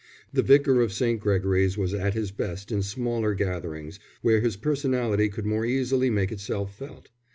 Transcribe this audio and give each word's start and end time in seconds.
The 0.33 0.41
Vicar 0.41 0.81
of 0.81 0.91
St. 0.91 1.19
Gregory's 1.19 1.77
was 1.77 1.93
at 1.93 2.15
his 2.15 2.31
best 2.31 2.71
in 2.71 2.81
smaller 2.81 3.35
gatherings, 3.35 3.99
where 4.23 4.39
his 4.41 4.57
personality 4.57 5.29
could 5.29 5.45
more 5.45 5.63
easily 5.63 6.09
make 6.09 6.31
itself 6.31 6.75
felt. 6.75 7.11